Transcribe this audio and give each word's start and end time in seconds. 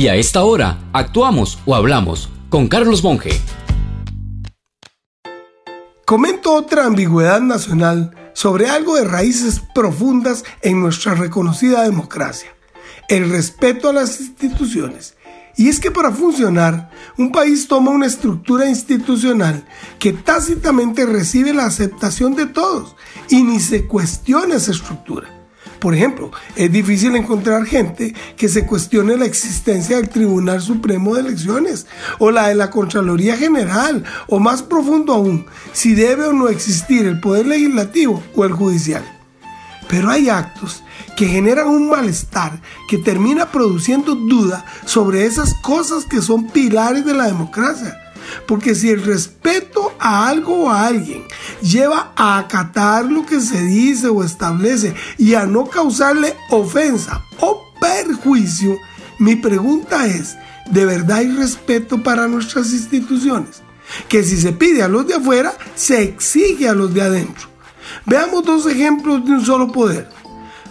Y 0.00 0.08
a 0.08 0.14
esta 0.14 0.44
hora, 0.44 0.78
actuamos 0.94 1.58
o 1.66 1.74
hablamos 1.74 2.30
con 2.48 2.68
Carlos 2.68 3.04
Monge. 3.04 3.38
Comento 6.06 6.54
otra 6.54 6.86
ambigüedad 6.86 7.42
nacional 7.42 8.16
sobre 8.32 8.70
algo 8.70 8.96
de 8.96 9.04
raíces 9.04 9.60
profundas 9.74 10.42
en 10.62 10.80
nuestra 10.80 11.16
reconocida 11.16 11.82
democracia, 11.82 12.48
el 13.10 13.28
respeto 13.28 13.90
a 13.90 13.92
las 13.92 14.18
instituciones. 14.22 15.18
Y 15.58 15.68
es 15.68 15.80
que 15.80 15.90
para 15.90 16.10
funcionar, 16.10 16.90
un 17.18 17.30
país 17.30 17.68
toma 17.68 17.90
una 17.90 18.06
estructura 18.06 18.70
institucional 18.70 19.66
que 19.98 20.14
tácitamente 20.14 21.04
recibe 21.04 21.52
la 21.52 21.66
aceptación 21.66 22.34
de 22.36 22.46
todos 22.46 22.96
y 23.28 23.42
ni 23.42 23.60
se 23.60 23.86
cuestiona 23.86 24.54
esa 24.54 24.70
estructura. 24.70 25.39
Por 25.80 25.94
ejemplo, 25.94 26.30
es 26.56 26.70
difícil 26.70 27.16
encontrar 27.16 27.64
gente 27.64 28.14
que 28.36 28.50
se 28.50 28.66
cuestione 28.66 29.16
la 29.16 29.24
existencia 29.24 29.96
del 29.96 30.10
Tribunal 30.10 30.60
Supremo 30.60 31.14
de 31.14 31.22
Elecciones 31.22 31.86
o 32.18 32.30
la 32.30 32.48
de 32.48 32.54
la 32.54 32.70
Contraloría 32.70 33.38
General 33.38 34.04
o 34.28 34.38
más 34.38 34.62
profundo 34.62 35.14
aún, 35.14 35.46
si 35.72 35.94
debe 35.94 36.26
o 36.26 36.34
no 36.34 36.50
existir 36.50 37.06
el 37.06 37.18
Poder 37.18 37.46
Legislativo 37.46 38.22
o 38.36 38.44
el 38.44 38.52
Judicial. 38.52 39.02
Pero 39.88 40.10
hay 40.10 40.28
actos 40.28 40.82
que 41.16 41.26
generan 41.26 41.68
un 41.68 41.88
malestar 41.88 42.60
que 42.86 42.98
termina 42.98 43.50
produciendo 43.50 44.14
duda 44.14 44.66
sobre 44.84 45.24
esas 45.24 45.54
cosas 45.54 46.04
que 46.04 46.20
son 46.20 46.48
pilares 46.48 47.06
de 47.06 47.14
la 47.14 47.26
democracia 47.26 47.96
porque 48.46 48.74
si 48.74 48.90
el 48.90 49.02
respeto 49.02 49.92
a 49.98 50.28
algo 50.28 50.64
o 50.64 50.70
a 50.70 50.86
alguien 50.86 51.24
lleva 51.60 52.12
a 52.16 52.38
acatar 52.38 53.04
lo 53.04 53.24
que 53.24 53.40
se 53.40 53.62
dice 53.62 54.08
o 54.08 54.24
establece 54.24 54.94
y 55.18 55.34
a 55.34 55.46
no 55.46 55.66
causarle 55.66 56.36
ofensa 56.50 57.22
o 57.40 57.62
perjuicio, 57.80 58.76
mi 59.18 59.36
pregunta 59.36 60.06
es, 60.06 60.36
¿de 60.70 60.84
verdad 60.84 61.18
hay 61.18 61.30
respeto 61.32 62.02
para 62.02 62.28
nuestras 62.28 62.72
instituciones? 62.72 63.62
Que 64.08 64.22
si 64.22 64.36
se 64.36 64.52
pide 64.52 64.82
a 64.82 64.88
los 64.88 65.06
de 65.06 65.14
afuera, 65.14 65.52
se 65.74 66.02
exige 66.02 66.68
a 66.68 66.74
los 66.74 66.94
de 66.94 67.02
adentro. 67.02 67.48
Veamos 68.06 68.44
dos 68.44 68.66
ejemplos 68.66 69.24
de 69.24 69.32
un 69.32 69.44
solo 69.44 69.72
poder 69.72 70.08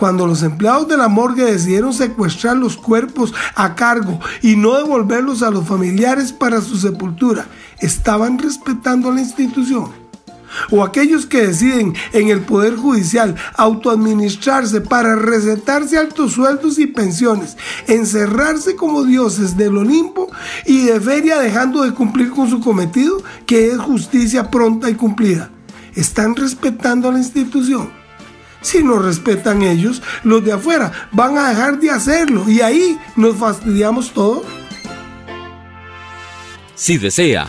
cuando 0.00 0.26
los 0.26 0.42
empleados 0.42 0.88
de 0.88 0.96
la 0.96 1.08
morgue 1.08 1.44
decidieron 1.44 1.92
secuestrar 1.92 2.56
los 2.56 2.78
cuerpos 2.78 3.34
a 3.54 3.74
cargo 3.74 4.18
y 4.40 4.56
no 4.56 4.74
devolverlos 4.78 5.42
a 5.42 5.50
los 5.50 5.66
familiares 5.66 6.32
para 6.32 6.62
su 6.62 6.78
sepultura, 6.78 7.46
¿estaban 7.80 8.38
respetando 8.38 9.12
la 9.12 9.20
institución? 9.20 9.99
O 10.70 10.82
aquellos 10.82 11.26
que 11.26 11.46
deciden 11.46 11.94
en 12.12 12.28
el 12.28 12.40
Poder 12.40 12.76
Judicial 12.76 13.34
autoadministrarse 13.56 14.80
para 14.80 15.16
recetarse 15.16 15.98
altos 15.98 16.32
sueldos 16.32 16.78
y 16.78 16.86
pensiones, 16.86 17.56
encerrarse 17.86 18.76
como 18.76 19.04
dioses 19.04 19.56
del 19.56 19.76
Olimpo 19.76 20.30
y 20.66 20.84
de 20.84 21.00
feria 21.00 21.38
dejando 21.38 21.82
de 21.82 21.92
cumplir 21.92 22.30
con 22.30 22.48
su 22.48 22.60
cometido, 22.60 23.22
que 23.46 23.68
es 23.68 23.78
justicia 23.78 24.50
pronta 24.50 24.90
y 24.90 24.94
cumplida. 24.94 25.50
¿Están 25.94 26.36
respetando 26.36 27.08
a 27.08 27.12
la 27.12 27.18
institución? 27.18 27.90
Si 28.62 28.82
no 28.82 28.98
respetan 28.98 29.62
ellos, 29.62 30.02
los 30.22 30.44
de 30.44 30.52
afuera 30.52 30.92
van 31.12 31.38
a 31.38 31.48
dejar 31.48 31.80
de 31.80 31.90
hacerlo 31.90 32.48
y 32.48 32.60
ahí 32.60 32.98
nos 33.16 33.36
fastidiamos 33.36 34.12
todo. 34.12 34.44
Si 36.74 36.98
desea 36.98 37.48